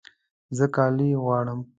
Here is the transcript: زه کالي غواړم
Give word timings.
زه 0.57 0.65
کالي 0.75 1.09
غواړم 1.23 1.59